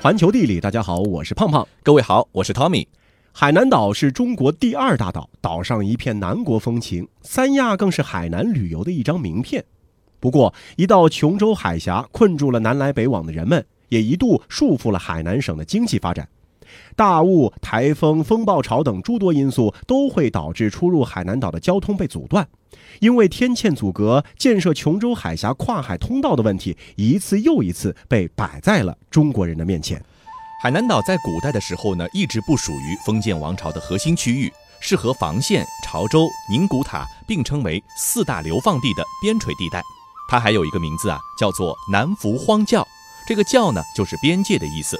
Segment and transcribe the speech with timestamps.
[0.00, 1.66] 环球地理，大家好，我是胖胖。
[1.82, 2.86] 各位好，我是 Tommy。
[3.32, 9.64] 海南岛是中国第二大岛，岛上一片南国风情，三亚更是海南旅游的一张名片。
[10.20, 16.28] 不过，一道琼州海峡困住了南来北往的人们，也一度束缚了海南省的经济发展。
[16.96, 22.46] 大雾、台风、风暴潮等诸多因素都会导致出入海南岛的交通被阻断。
[23.00, 30.02] 因为天堑阻隔，建设琼州海峡跨海通道的问题一次又一次被摆在了中国人的面前。
[30.60, 39.80] 海南岛在古代的时候呢，一直不属于封建王朝的核心区域，是和房县、潮州、宁古塔并称为四大流放地的边陲地带。
[40.28, 42.86] 它还有一个名字啊，叫做南福荒教。
[43.26, 44.98] 这个教呢，就是边界的意思。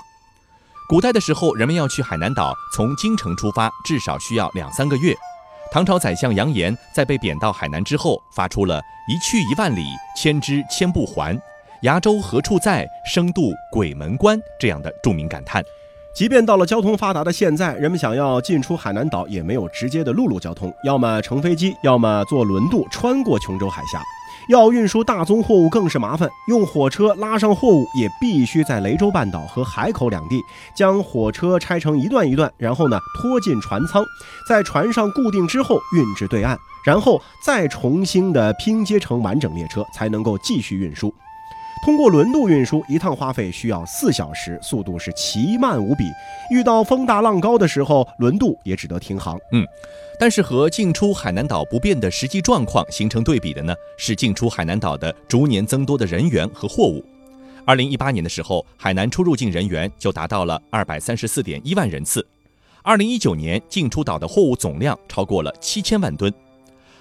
[0.88, 5.14] 古代的时候，人们要去海南岛，从京城出发，至少需要两三个月。
[5.70, 9.84] 唐朝宰相杨炎在被贬到海南之后，发出了一去一万里，
[10.16, 11.38] 千之千不还，
[11.82, 12.88] 崖州何处在？
[13.04, 15.62] 生渡鬼门关这样的著名感叹。
[16.16, 24.00] 即便到了交通发达的现在，人们想要进出海南岛，也没有直接的陆路交通，要么乘飞机，要么坐轮渡穿过琼州海峡。
[24.48, 30.42] 要运输大宗货物更是麻烦，用火车拉上货物也必须在雷州半岛和海口两地
[30.74, 34.02] 将火车拆成一段一段，然后呢拖进船舱，
[34.48, 41.12] 在船上固定之后运至对岸，然后再重新的拼接成完整列车，才能够继续运输。
[41.84, 46.04] 通过轮渡运输，一趟花费需要四小时，速度是奇慢无比。
[46.50, 49.38] 遇到风大浪高的时候，轮渡也只得停航。
[49.52, 49.66] 嗯，
[50.18, 57.02] 但是和进出海南岛不变的实际状况形成对比的呢，是进出海南岛的逐年增多的人员和货物。
[57.64, 62.26] 二零一八年的时候，海南出入境人员就达到了二百三十四点一万人次。
[62.82, 66.32] 二零一九年进出岛的货物总量超过了七千万吨。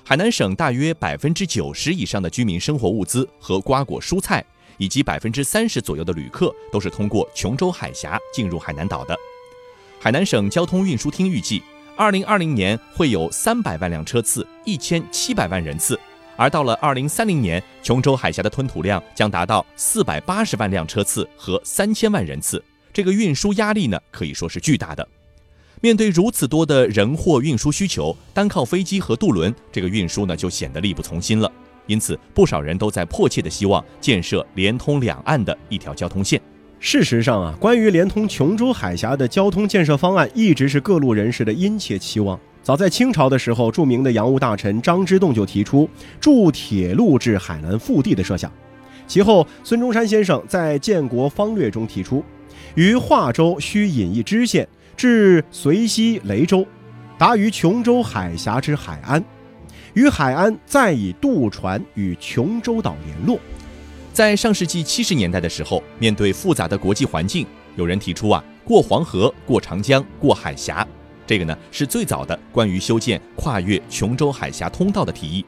[0.03, 4.45] 海南省大约百分之九十以上的居民生活物资和瓜果蔬菜。
[4.78, 9.17] 以及百分之三十左右的旅客都是通过琼州海峡进入海南岛的。
[10.00, 11.61] 海南省交通运输厅预计，
[11.95, 15.99] 二零二零年会有三百万辆车次，一千七百万人次，
[16.36, 22.64] 而到了二零三零年，琼州海峡的吞吐量将达到四百八十万辆车次和三千万人次。
[22.93, 25.08] 这个运输压力呢，可以说是巨大的。
[25.82, 31.52] 面对如此多的人货运输需求，单靠飞机和渡轮，这个运输呢就显得力不从心了。
[31.87, 36.39] 因此，不少人都在迫切地希望建设连通两岸的一条交通线。
[36.80, 42.39] 事实上啊，关于连通琼州海峡的交通建设方案，一直是各路人士的殷切期望。
[42.61, 45.89] 早在清朝的时候，著名的洋务大臣张之洞就提出
[46.20, 48.52] 筑铁路至海南腹地的设想。
[49.08, 52.23] 其后，孙中山先生在《建国方略》中提出，
[52.75, 54.67] 于化州需引一支线
[54.98, 56.67] 至遂溪、雷州，
[57.17, 59.23] 达于琼州海峡之海安。
[59.93, 63.39] 与海安再以渡船与琼州岛联络。
[64.14, 70.87] 在上世纪七十年代的时候，面对复杂的国际环境，有人提出啊，过黄河、过长江、过海峡，
[71.25, 75.45] 这个呢是最早的关于修建跨越琼州海峡通道的提议。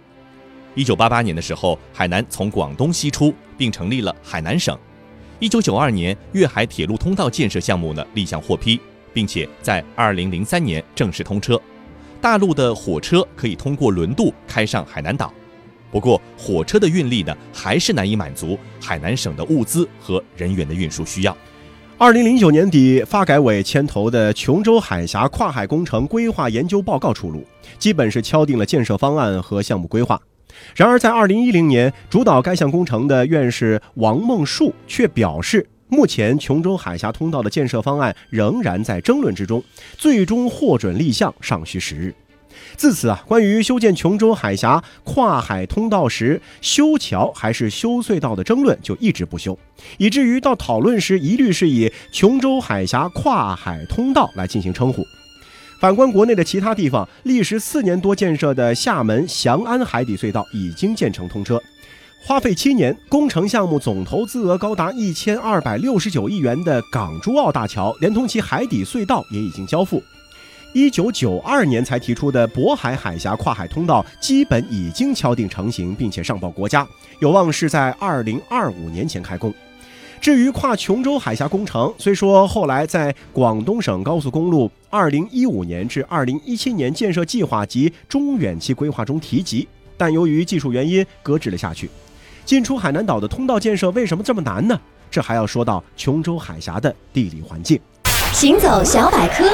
[0.76, 4.78] 一九八八年的时候，海南从广东西出，并成立了海南省。
[5.40, 8.80] 一九九二年，粤海铁路通道建设项目呢立项获批，
[9.14, 11.60] 并且在二零零三年正式通车。
[12.22, 15.34] 大陆的火车可以通过轮渡开上海南岛，
[15.90, 21.36] 不过火车的运力呢，还是难以满足海南省的物资和人员的运输需要。
[21.98, 27.46] 二零零九年底，发改委牵头的琼州海峡跨海工程规划研究报告出炉，
[27.78, 30.20] 基本是敲定了建设方案和项目规划。
[30.76, 35.66] 然而，在二零一零年，主导该项工程的院士王梦恕却表示。
[35.90, 39.64] 目前，琼州海峡通道的建设方案仍然在争论之中，
[39.98, 42.14] 最终获准立项尚需时日。
[42.78, 49.58] 自此啊，关于修建琼州海峡跨海通道时修桥还是修隧道的争论就一直不休，
[49.98, 55.04] 以至于到讨论时一律是以琼州海峡跨海通道来进行称呼。
[55.80, 61.60] 反观国内的其他地方，历时四年多建设的厦门翔安海底隧道已经建成通车。
[62.22, 70.04] 花费七年，工程项目总投资额高达一千二百六十九亿元的港珠澳大桥，连同其海底隧道也已经交付。
[70.74, 76.88] 一九九二年才提出的渤海海峡跨海通道，基本已经敲定成型，并且上报国家，
[77.20, 79.52] 有望是在二零二五年前开工。
[80.22, 89.68] 至于跨琼州海峡工程，虽说后来在广东省高速公路二零一五年至二零一七年建设计划及中远期规划中提及，
[89.98, 91.90] 但由于技术原因搁置了下去。
[92.46, 94.80] 进出海南岛的通道建设为什么这么难呢？
[95.12, 97.80] 这还要说到琼州海峡的地理环境。
[98.34, 99.50] 行走小百科：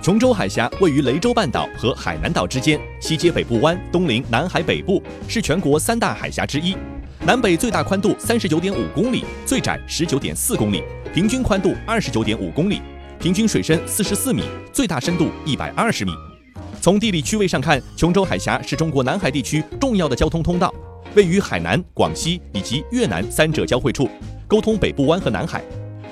[0.00, 6.76] 琼州海峡位于雷州半岛和海南岛之间，西接北部湾，东临南海北部，是全国三大海峡之一。
[7.24, 10.82] 南北最大宽度三十九点五公里，最窄十九点四公里，
[11.12, 12.80] 平均宽度二十九点五公里，
[13.18, 16.12] 平均水深四十四米，最大深度一百二十米。
[16.80, 20.72] 从地理区位上看，琼州海峡是中国南海地区重要的交通通道，
[21.16, 24.06] 位于海南、广西以及越南三者交汇处，
[24.46, 25.64] 沟通北部湾和南海，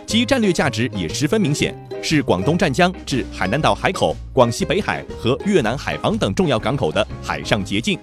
[0.07, 7.99] 其战略价值也十分明显，是广东湛江至海南岛海口、广西北海和越南海防等重要港口的海上捷径。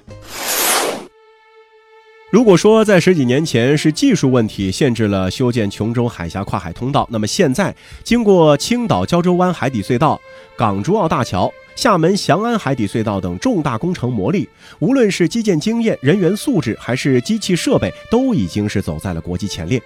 [2.30, 10.22] 如果说在十几年前是技术问题限制了修建琼州海峡跨海通道，那么现在经过青岛胶州湾海底隧道、
[10.56, 14.48] 港珠澳大桥、厦门翔安海底隧道等重大工程磨砺，
[14.80, 19.82] 无论是基建经验、人员素质，还是机器设备，都已经是走在了国际前列。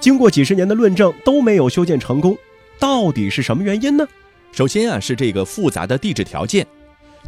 [0.00, 2.36] 经过几十年的论证，都没有修建成功，
[2.78, 4.06] 到底是什么原因呢？
[4.52, 6.66] 首先啊，是这个复杂的地质条件。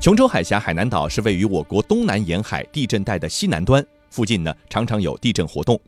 [0.00, 3.84] 琼州海峡海南岛是位于我国东南沿海地震带的西南端。
[4.10, 5.80] 附近呢常常有地震活动，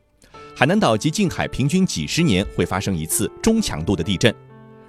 [0.55, 4.33] 海南岛及近海平均几十年会发生一次中强度的地震。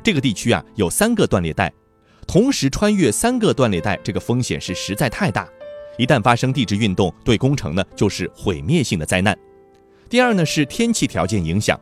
[0.03, 1.73] 这个地区啊有三个断裂带，
[2.27, 5.49] 同时穿越三个断裂带，这个风险是实在太大。
[5.97, 9.37] 一旦发生地质运动，对工程呢就是毁灭性的灾难。
[10.09, 11.81] 第二呢是天气条件影响，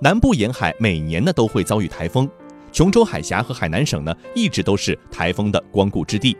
[0.00, 2.28] 南部沿海每年呢都会遭遇台风，
[2.72, 6.36] 琼州海峡和海南省呢一直都是台风的光顾之地。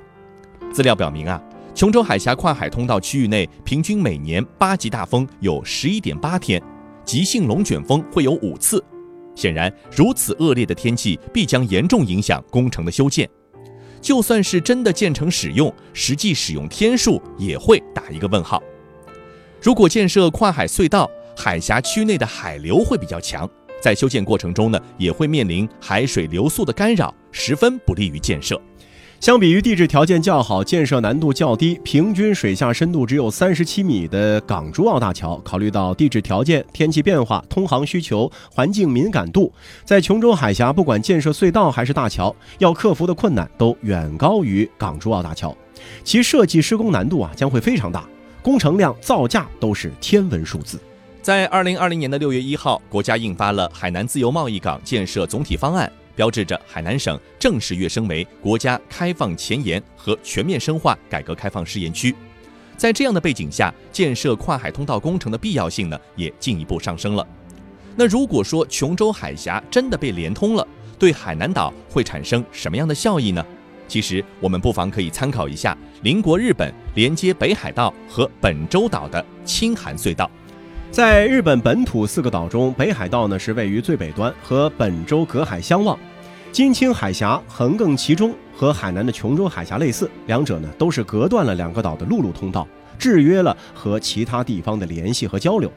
[0.73, 1.43] 资料表明啊。
[1.75, 6.63] 琼州海峡跨海通道区域内，平均每年八级大风有十一点八天，
[7.03, 8.85] 急性龙卷风会有五次。
[9.35, 13.29] 显然，如此恶劣的天气必将严重影响工程的修建。
[14.01, 18.63] 就算是真的建成使用，实际使用天数也会打一个问号。
[19.61, 23.49] 如果建设跨海隧道，海峡区内的海流会比较强，
[23.81, 28.61] 在修建过程中呢，也会面临海水流速的干扰，十分不利于建设。
[29.23, 39.53] 相比于地质条件较好、建设难度较低、平均水下深度只有三十七米的港珠澳大桥，考虑到地质条件、天气变化、通航需求、环境敏感度，
[39.85, 45.57] 在琼州海峡，不管建设隧道还是大桥，要克服的困难都远高于港珠澳大桥，
[46.03, 48.05] 其设计施工难度啊将会非常大，
[48.43, 50.81] 工程量、造价都是天文数字。
[51.23, 55.87] 在二零二零年的六月一号，国家印发了《海南自由贸易港建设总体方案》。
[56.15, 62.15] 标志着海南省正式跃升为国家开放前沿和全面深化改革开放试验区。
[62.77, 67.27] 在这样的背景下，建设跨海通道工程的必要性呢，也进一步上升了。
[67.95, 70.67] 那如果说琼州海峡真的被连通了，
[70.99, 73.45] 对海南岛会产生什么样的效益呢？
[73.87, 80.31] 其实我们不妨可以参考一下邻国日本连接北海道和本州岛的青函隧道。
[80.93, 85.99] 在日本本土四个岛中，北海道呢是位于最北端，和本州隔海相望。
[86.53, 92.69] 金青海峡横亘其中，和海南的琼州海峡类似，两者呢都是隔断了两个岛的陆路通道，
[92.99, 95.73] 制约了和其他地方的联系和交流。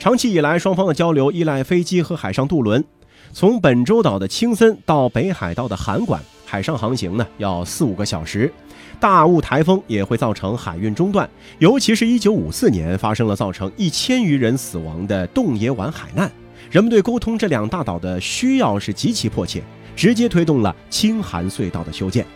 [0.00, 2.84] 长期以来，双方的交流依赖飞机和海上渡轮。
[3.32, 8.52] 从本州岛的青森到北海道的函馆，海上航行呢要四五个小时。
[9.00, 16.30] 大雾台风也会造成海运中断，尤其是一九五四年发生了造成一千余人死亡的洞爷湾海难，
[16.70, 19.62] 人们对沟通这两大岛的需要是极其迫切，
[19.96, 22.26] 直接推动了青函隧道的修建。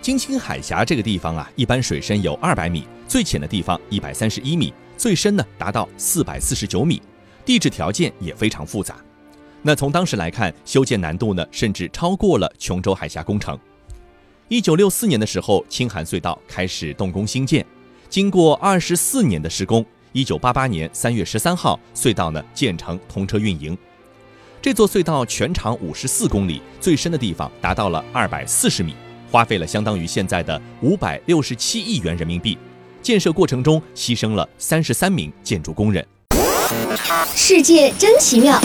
[0.00, 7.02] 金青海峡这个地方啊，一般水深有二百米，最浅的地方一百三十一米，最深呢达到四百四十九米，
[7.44, 8.96] 地质条件也非常复杂。
[9.60, 13.58] 那从当时来看，修建难度呢甚至超过了琼州海峡工程。
[14.48, 17.66] 一九六四年的时候，青函隧道开始动工兴建，
[18.08, 23.76] 经过二十四年的施工，一九八八年三月十三号，隧道呢建成通车运营。
[24.62, 28.94] 这座隧道全长五十四公里，最深的地方达到了二百四十米，
[29.32, 32.56] 花费了相当于现在的五百六十七亿元人民币。
[33.02, 36.06] 建设过程中牺牲了三十三名建筑工人。
[37.34, 38.60] 世界真奇妙。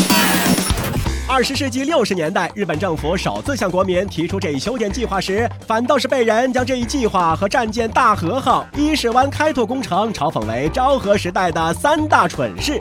[1.33, 12.77] 二十世纪六十年代，日本政府首次向国民提出这一修建计划时，反倒是被人将这一计划和战舰大和号伊势湾开拓工程嘲讽为昭和时代的三大蠢事。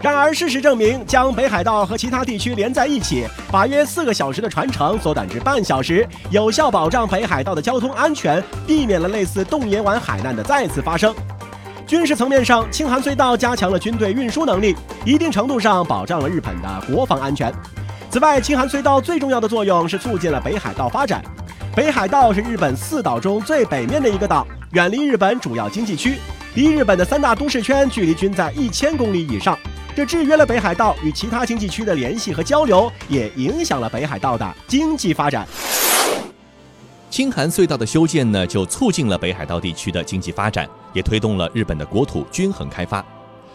[0.00, 11.12] 然而，事实证明，将北海道和其他地区连在一起，把约四个小时的船程缩短至半小时，有效保障北海道的交通安全，避免了类似洞爷湾海难的再次发生。
[11.88, 17.52] 军事层面上，青函隧道加强了军队运输能力，一定程度上保障了日本的国防安全。
[18.10, 21.22] 此外，青函隧道最重要的作用是促进了北海道发展。
[21.76, 26.18] 北海道是日本四岛中最北面的一个岛，远离日本主要经济区，
[26.54, 29.56] 离日本的三大都市圈距离均在一千公里以上，
[29.94, 35.46] 这制约了北海道与其他经济区的联系和交流，也影响了北海道的经济发展。
[37.10, 43.04] 青函隧道的修建呢，就促进了北海道地区的经济发展，也推动了日本的国土均衡开发。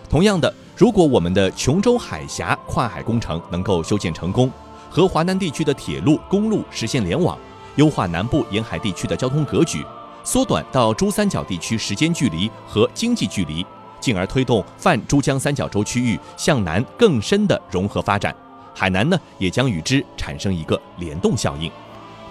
[0.09, 4.49] 同样的，如果我们的琼州海峡跨海工程能够修建成功，
[4.89, 7.37] 和华南地区的铁路、公路实现联网，
[7.75, 9.85] 优化南部沿海地区的交通格局，
[10.23, 13.65] 缩短到珠三角地区时间距离和经济距离，
[13.99, 18.33] 进而推动泛珠江三角洲区域向南更深的融合发展，
[18.73, 21.69] 海南呢也将与之产生一个联动效应。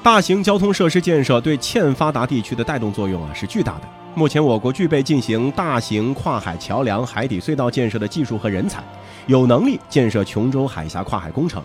[0.03, 3.89] 大型交通设施建设对欠发达地区的带动作用啊是巨大的。
[4.17, 8.81] 目前，我国具备进行大型跨海桥梁、海底隧道建设的技术和人才，
[9.27, 11.61] 有能力建设琼州海峡跨海工程。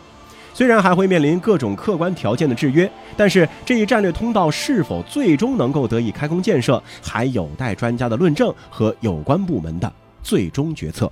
[0.51, 9.91] 虽然还会面临各种客观条件的制约，但是这一战略通道是否最终能够得以开工建设，还有待专家的论证和有关部门的
[10.23, 11.09] 最终决策。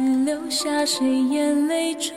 [0.00, 2.14] 只留下谁眼泪中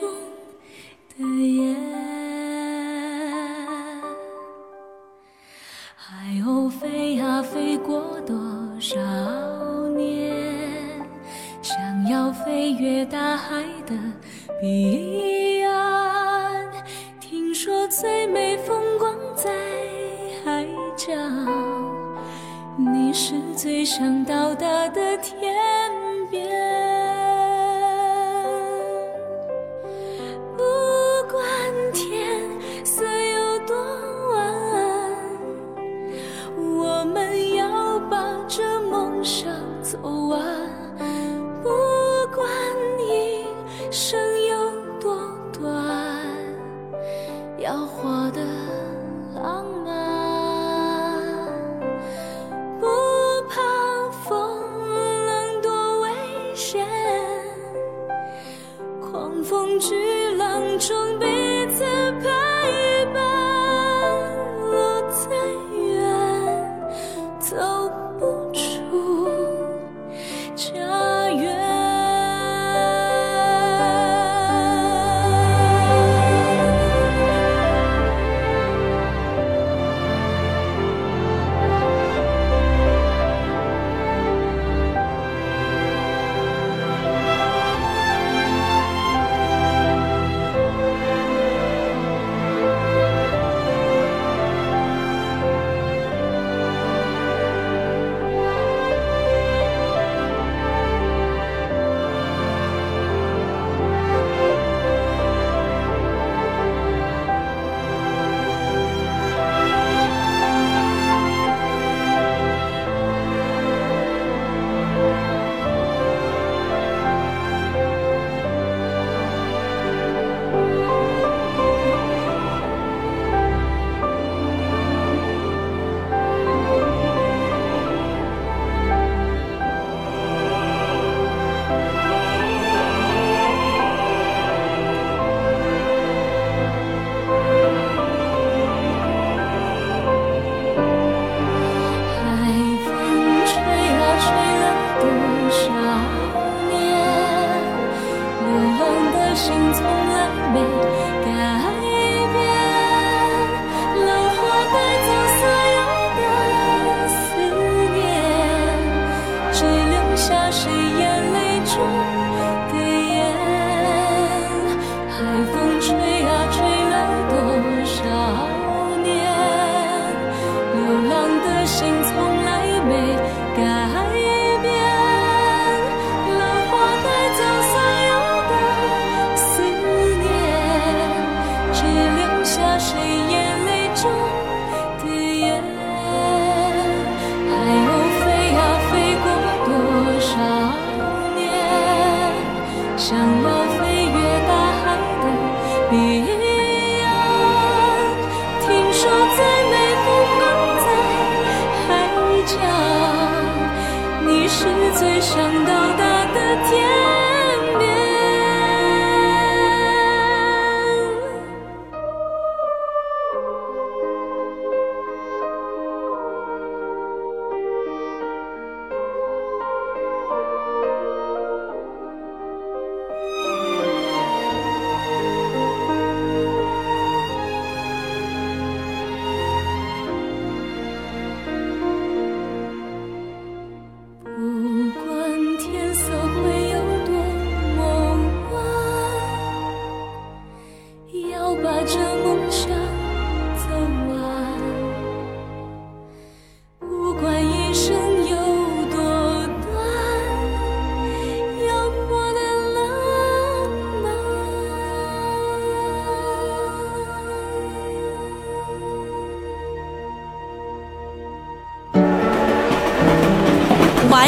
[48.16, 48.46] 我的
[49.34, 50.03] 浪漫。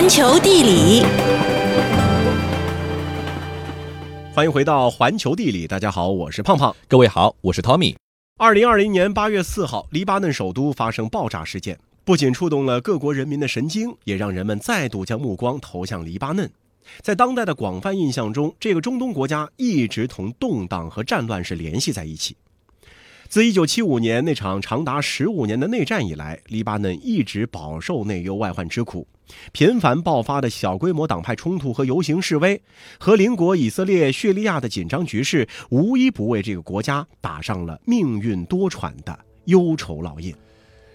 [0.06, 1.02] 环球地理，
[4.32, 5.66] 欢迎回到环球地理。
[5.66, 6.76] 大家好，我是胖胖。
[6.86, 7.96] 各位好，我是 Tommy。
[8.38, 16.48] 二零二零年八月四号，黎巴嫩首都发生爆炸事件，不仅触动了各国人民的神经，也让人们再度将目光投向黎巴嫩。
[17.00, 22.36] 在当代的广泛印象中，这个中东国家一直同动荡和战乱是联系在一起。
[23.28, 29.06] 自1975年那场长达15年的内战以来，黎巴嫩一直饱受内忧外患之苦，
[29.52, 32.60] 频繁爆发的小规模党派冲突和游行示威，
[32.98, 40.34] 和邻国以色列、叙利亚的紧张局势，无一不为这个国家打上了命运多舛的忧愁烙印。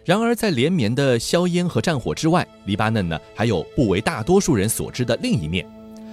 [0.06, 5.68] 然而，在连绵的硝烟和战火之外，黎巴嫩呢还有不为大多数人所知的另一面。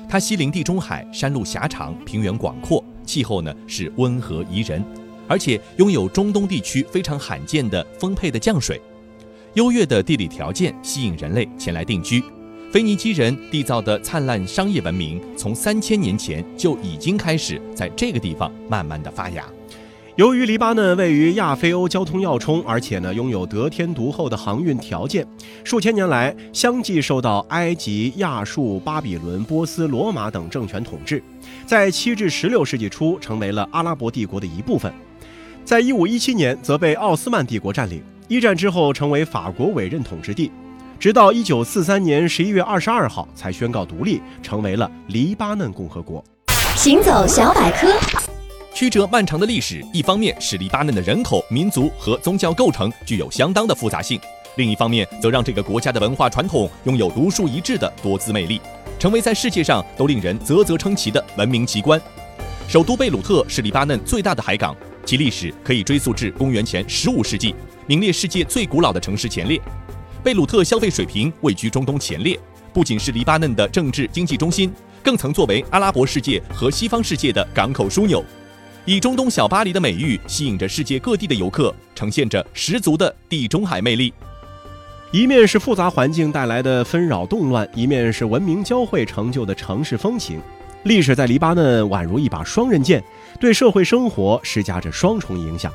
[0.08, 4.84] 它西临地中海，山路狭长，平原广阔，气候呢是温和宜人。
[5.28, 8.80] 而且拥有中东地区非常罕见的丰沛的降水，
[9.54, 12.22] 优越的地理条件吸引人类前来定居。
[12.72, 19.44] 腓尼基人缔造的灿烂商业文明，从三千年前就已经开始在这个地方慢慢的发芽。
[20.16, 25.24] 由于黎巴嫩位于亚非欧交通要冲，而且呢拥有得天独厚的航运条件，
[25.62, 31.22] 数千年来相继受到埃及、亚述、巴比伦、波斯、罗马等政权统治，
[31.64, 34.92] 在七至十六世纪初成为了阿拉伯帝国的一部分。
[35.68, 38.02] 在一五一七年，则被奥斯曼帝国占领。
[38.26, 40.50] 一战之后，成为法国委任统治地，
[40.98, 46.24] 直到一九四三年十一月二十二号才宣告独立，成为了黎巴嫩共和国。
[46.74, 47.94] 行走小百科，
[48.72, 54.18] 曲折漫长的历史，一方面使黎巴嫩的人口、民族和宗教构成具有相当的复杂性，
[54.56, 58.58] 另一方面则让这个国家的文化传统拥有独树一帜的多姿魅力，
[58.98, 62.00] 成为在世界上都令人啧啧称奇的文明奇观。
[62.66, 64.74] 首都贝鲁特是黎巴嫩最大的海港。
[65.08, 67.54] 其历史可以追溯至公元前十五世纪，
[67.86, 69.58] 名列世界最古老的城市前列。
[70.22, 72.38] 贝鲁特消费水平位居中东前列，
[72.74, 74.70] 不仅是黎巴嫩的政治经济中心，
[75.02, 78.22] 更曾作为阿拉伯世界和西方世界的港口枢纽，
[78.84, 84.12] 以中东小巴黎的美誉吸引着世界各地的游客，呈现着十足的地中海魅力。
[85.10, 90.38] 一面是复杂环境带来的纷扰动乱，一面是文明交汇成就的城市风情。
[90.84, 93.02] 历史在黎巴嫩宛如一把双刃剑，
[93.40, 95.72] 对社会生活施加着双重影响。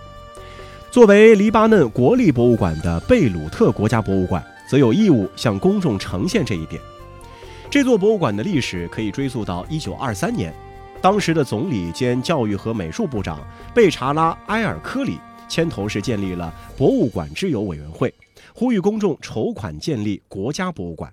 [0.92, 6.82] 作为黎巴嫩国立博物馆的贝鲁特国家博物馆，则有义务向公众呈现这一点。
[7.70, 10.54] 这座博物馆的历史可以追溯到1923年，
[11.02, 13.40] 当时的总理兼教育和美术部长
[13.74, 18.14] 贝查拉埃尔科里牵头是建立了博物馆之友委员会，
[18.54, 21.12] 呼吁公众筹款建立国家博物馆。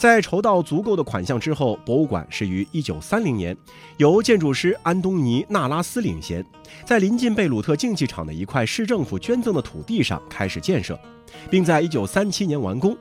[0.00, 3.54] 在筹到足够的款项之后，博物馆是于1930年
[3.98, 6.42] 由建筑师安东尼·纳拉斯领衔，
[6.86, 10.98] 在临近贝鲁特竞技场的一块市政府捐赠的土地上开始建设，
[11.50, 12.96] 并在1937年完工。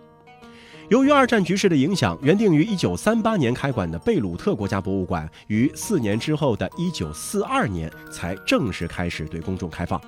[0.89, 10.01] 由于二战局势的影响，原定于1938年开馆的贝鲁特国家博物馆于四年之后的1942年才正式开始对公众开放。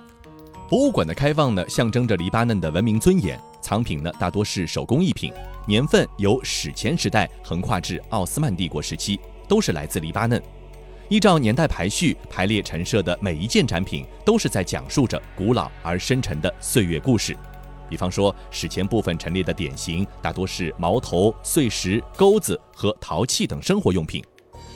[0.72, 3.38] 博物馆的开放呢，象征着黎巴嫩的文明尊严。
[3.60, 5.34] 藏品呢，大多是手工艺品，
[5.68, 10.42] 年份由史前时代横跨至奥斯曼帝国时期，都是来自黎巴嫩。
[11.10, 17.36] 依照年代排序排列陈设的每一件展品，都是在讲述着古老而深沉的岁月故事。
[17.90, 24.24] 比方说，史前部分陈列的典型大多是矛头、碎石、钩子和陶器等生活用品。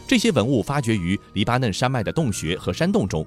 [0.05, 3.25] 这些文物发掘于黎巴嫩山脉的洞穴和山洞中。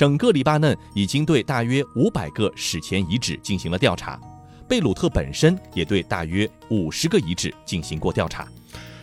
[0.00, 4.18] 整个黎巴嫩已经对大约五百个史前遗址进行了调查。
[4.66, 8.48] 贝鲁特本身也对大约五十个遗址进行过调查，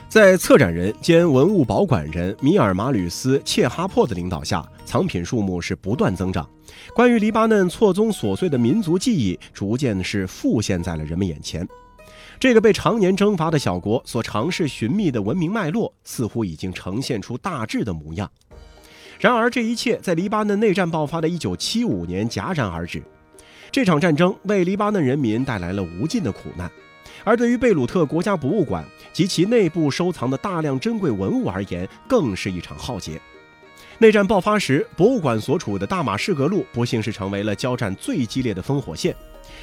[0.10, 6.50] 在策展人兼文物保管人米尔马吕斯切哈珀的领导下，藏品数目是不断增长。
[6.96, 11.68] 关于黎巴嫩错综琐碎的民族记忆，逐渐是浮现在了人们眼前。
[12.40, 18.28] 这个被常年征伐的小国所尝试寻觅的文明脉络，似乎已经呈现出大致的模样。
[19.20, 23.02] 然而，这一切在黎巴嫩内战爆发的一九七五年戛然而止。
[23.72, 26.72] 这场战争为黎巴嫩人民带来了无尽的苦难，
[27.24, 33.20] 而对于贝鲁特国家博物馆及其内部收藏的大量珍贵文物而言，更是一场浩劫。
[33.98, 39.16] 内战爆发时，博物馆所处的大马士革路不幸是成为了交战最激烈的烽火线。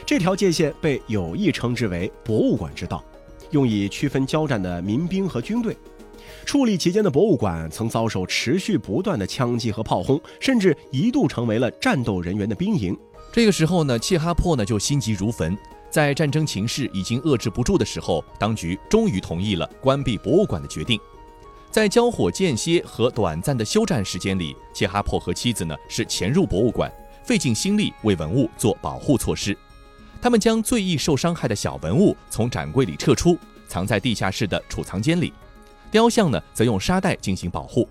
[0.04, 3.02] 这条界线被有意称之为“博物馆之道”，
[3.52, 5.76] 用以区分交战的民兵和军队。
[6.44, 12.96] 矗立其间的博物馆曾遭受持续不断的枪击和炮轰，甚至一度成为了战斗人员的兵营。
[13.32, 15.56] 这个时候呢，切哈珀呢就心急如焚，
[15.90, 21.00] 在战争情势已经遏制不住的时候，当局终于同意了关闭博物馆的决定。
[21.70, 26.92] 在交火间歇和短暂的休战时间里，切哈珀和妻子呢是潜入博物馆，
[27.24, 29.56] 费尽心力为文物做保护措施。
[30.22, 35.32] 他们将最易受伤害的小文物从展柜里撤出，藏在地下室的储藏间里，
[35.94, 37.88] 雕像呢则用沙袋进行保护。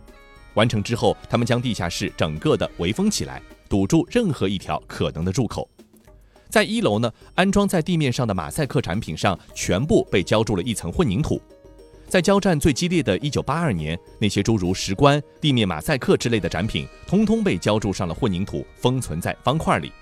[0.55, 5.69] 完成之后，他们将地下室整个的围封起来，堵住任何一条可能的入口。
[6.49, 11.41] 在一楼呢，安装在地面上的马赛克产品上全部被浇筑了一层混凝土。
[12.09, 19.93] 在交战最激烈的一九八二年，那些诸如石棺、地面马赛克之类的展品，通通被浇筑上了混凝土，封存在方块里。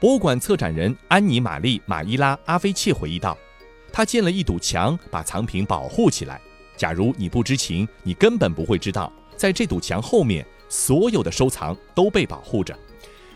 [0.00, 3.36] 博物馆策展人安妮·玛丽·马伊拉·阿菲切回忆道
[3.92, 6.40] ：“他建了一堵墙，把藏品保护起来。
[6.78, 12.74] 假如你不知情，你根本不会知道，在这堵墙后面，所有的收藏都被保护着。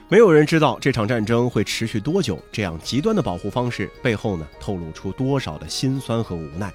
[0.08, 2.38] 没有人知道这场战争会持续多久。
[2.52, 6.72] 这样极端的保护方式背后呢，透露出多少的辛酸和无奈。”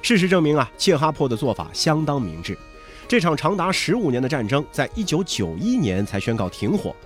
[0.00, 2.56] 事实证明啊，切哈珀的做法相当明智。
[3.06, 6.96] 这场长达十五年的战争，在一九九一年才宣告停火，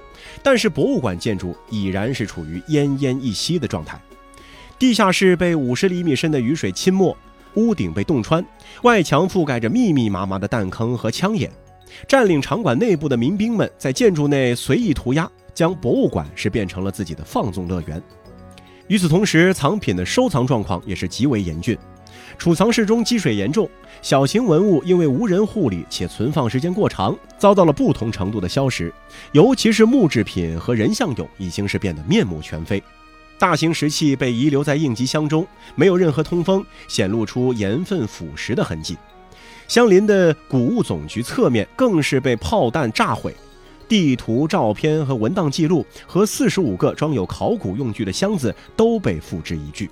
[0.43, 4.01] 但是博物馆建筑已然是处于奄奄一息的状态。
[4.79, 7.17] 地下室被五十厘米深的雨水浸没，
[7.57, 8.45] 屋顶被洞穿，
[8.83, 11.51] 外墙覆盖着密密麻麻的弹坑和枪眼。
[12.07, 18.03] 占领场馆内部的民兵们在建筑内随意涂鸦，将博物馆是变成了自己的放纵乐园。
[18.89, 21.77] 与此同时，藏品的收藏状况也是极为严峻。
[22.39, 23.69] 储藏室中积水严重，
[24.03, 28.93] 小型文物因为无人护理且存放时间过长，遭到了不同程度的消蚀。
[29.33, 32.83] 尤其是木制品和人像俑已经是变得面目全非。
[33.39, 38.97] 大型石器被遗留在应急箱中，没有任何通风，显露出盐分腐蚀的痕迹。
[39.69, 43.35] 相邻的古物总局侧面更是被炮弹炸毁，
[43.89, 49.91] 地图、照片和文档记录和四十五个装有考古用具的箱子都被付之一炬。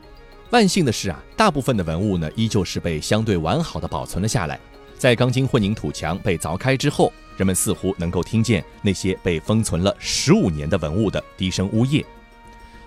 [0.50, 4.58] 万幸的是啊，大部分的文物呢，依旧是被相对完好的保存了下来。
[4.96, 12.04] 在钢筋混凝土墙被凿开之后，人们似乎能够听见那些被封存了十五年的文物的低声呜咽。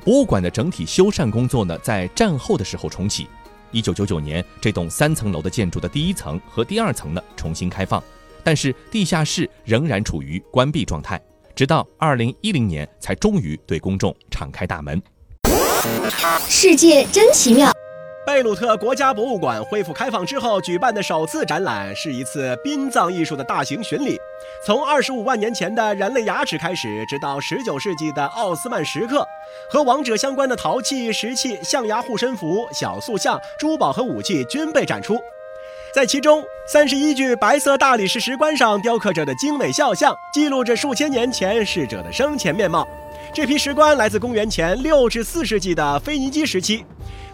[0.07, 3.27] 博物馆的整体修缮工作呢，在战后的时候重启。
[3.71, 8.01] 一九九九年，这栋三层楼的建筑的第一层和第二层呢重新开放，
[8.41, 11.21] 但是地下室仍然处于关闭状态，
[11.53, 15.03] 直到二零一零年才终于对公众敞开大门。
[16.47, 17.69] 世界真奇妙！
[18.27, 24.19] 贝鲁特国家博物馆恢复开放之后举办的首次展览是一次殡葬艺术的大型巡礼，
[24.65, 29.25] 从二十五万年前的人类牙齿开始，直到十九世纪的奥斯曼石刻，
[29.71, 35.17] 和王者相关的陶器、石器、象牙护身符、小塑像、珠宝和武器均被展出。
[35.93, 42.85] 在其中，三十一具白色大理石石棺上雕刻着的精美肖像，记录着数千年前逝者的生前面貌。
[43.33, 46.83] 这批石棺来自公元前六至四世纪的腓尼基时期，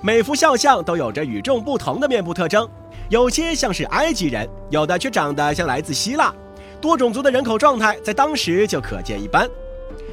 [0.02, 2.68] 每幅肖像都有着与众不同的面部特征，
[3.10, 6.34] 有些像是埃及人，有的却长得像来自希腊。
[6.82, 9.48] 多种族的人口状态在当时就可见一斑。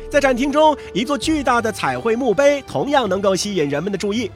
[0.09, 4.31] 在展厅中，一座巨大的彩绘墓碑同样能够吸引人们的注意。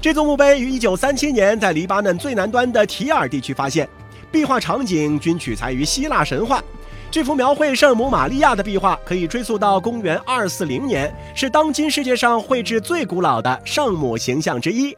[0.00, 3.88] 这座墓碑于1937年在黎巴嫩最南端的提尔地区发现，
[4.32, 6.62] 壁画场景均取材于希腊神话。
[7.10, 14.94] 这幅描绘圣母玛利亚的壁画可以追溯到公元二四零年，是当今世界上绘制最古老的圣母形象之一。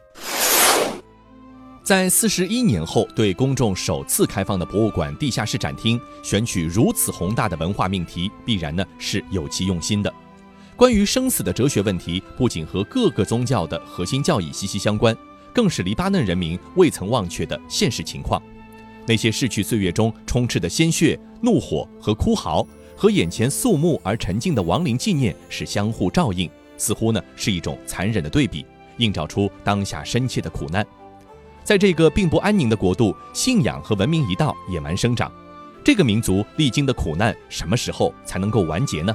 [1.85, 10.13] 在四十一年后对公众首次开放的博物馆地下室展厅，选取如此宏大的文化命题，必然呢是有其用心的。
[10.75, 15.17] 关于生死的哲学问题，不仅和各个宗教的核心教义息息相关，
[15.55, 18.43] 更是黎巴嫩人民未曾忘却的现实情况。
[19.11, 28.65] 那些逝去岁月中充斥的鲜血、怒火和哭嚎，和眼前肃穆而沉静的亡灵纪念是相互照应，似乎呢是一种残忍的对比，
[28.99, 30.87] 映照出当下深切的苦难。
[31.65, 35.29] 在这个并不安宁的国度，信仰和文明一道野蛮生长，
[35.83, 39.13] 这个民族历经的苦难什么时候才能够完结呢？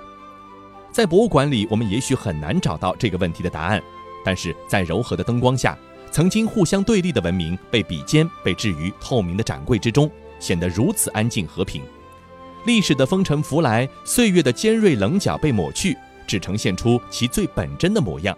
[0.92, 3.82] 在博物馆里，我们也许很难找到这个问题的答案，
[4.26, 5.78] 但是在柔和的灯光下。
[6.16, 11.82] 曾经互相对立的文明被比肩被置于透明的展柜之中，显得如此安静和平。
[12.66, 15.94] 历史的风尘拂来，岁月的尖锐棱角被抹去，
[16.26, 18.34] 只呈现出其最本真的模样。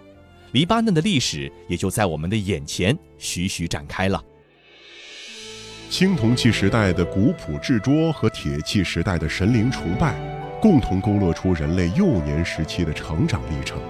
[0.50, 4.20] 黎巴嫩的历史也就在我们的眼前徐徐展开了。
[5.88, 10.16] 青铜器时代的古朴制拙和铁器时代的神灵崇拜，
[10.60, 13.80] 共同勾勒出人类幼年时期的成长历程。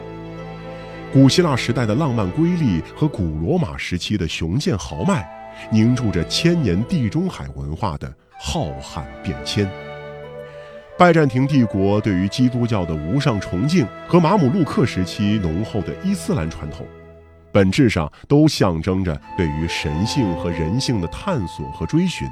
[1.11, 5.27] 古希腊时代的浪漫瑰丽和古罗马时期的雄健豪迈，
[5.71, 9.67] 凝铸着千年地中海文化的浩瀚变迁。
[10.99, 16.87] 拜占庭帝国对于基督教的无上崇敬和马姆路克时期浓厚的伊斯兰传统，
[17.51, 22.29] 本质上都象征着对于神性和人性的探索和追寻。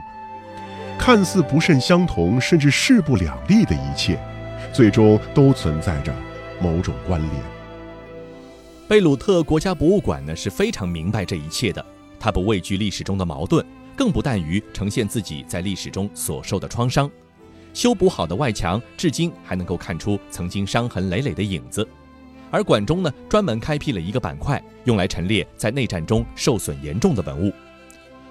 [0.98, 4.18] 看似不甚相同，甚至势不两立的一切，
[4.70, 6.14] 最终都存在着
[6.60, 7.56] 某种关联。
[8.88, 11.85] 贝鲁特国家博物馆呢是非常明白这一切的，
[12.20, 13.64] 他他不畏惧历史中的矛盾，
[13.96, 17.09] 更不惮于呈现自己在历史中所受的创伤。
[17.72, 21.87] 修补好的外墙，至今还能够看出曾经伤痕累累的影子。
[22.51, 27.53] 而馆中呢，专门开辟了一个板块，用来陈列在内战中受损严重的文物。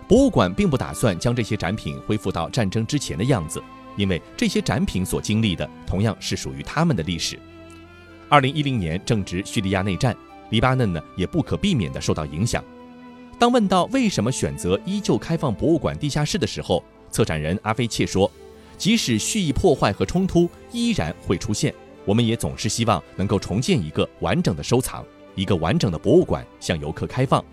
[0.10, 3.64] 博物馆并不打算将这些展品恢复到战争之前的样子，
[3.96, 7.40] 因为这些展品所经历的同样是属于他们的历史。
[8.28, 10.14] 二零一零年正值叙利亚内战，
[10.50, 12.64] 黎巴嫩呢也不可避免地受到影响。
[13.38, 18.30] 当问到为什么选择依旧开放博物馆地下室的时候，策展人阿菲切说
[18.78, 21.74] ：“即使蓄意破坏和冲突依然会出现，
[22.06, 25.04] 我们也总是希望能够重建一个完整的收藏，
[25.36, 27.44] 一个完整的博物馆向游客开放。”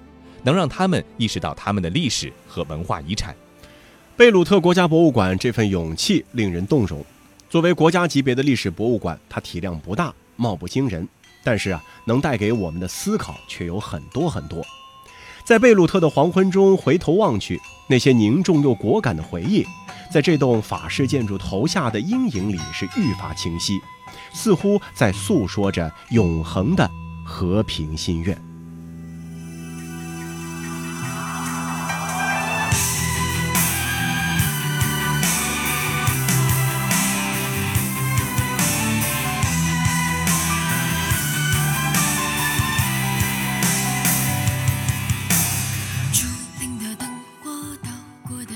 [0.44, 3.32] 能让他们意识到他们的历史和文化遗产。
[4.16, 7.04] 贝鲁特国家博物馆这份勇气令人动容。
[7.48, 11.06] 作为国家级别的历史博物馆，它体量不大，貌不惊人，
[11.42, 14.64] 但是啊，能带给我们的思考却有很多很多。
[15.44, 19.66] 在贝鲁特的黄昏中回头望去，那些凝重又果敢的回忆，
[20.10, 23.80] 在这栋法式建筑投下的阴影里是愈发清晰，
[24.32, 26.88] 似乎在诉说着永恒的
[27.24, 28.51] 和平心愿。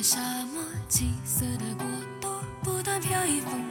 [0.09, 0.21] 沙
[0.55, 1.85] 漠，金色的国
[2.21, 2.29] 度，
[2.63, 3.66] 不断飘逸风。